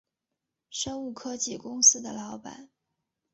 [0.71, 2.71] 生物科技公司的老板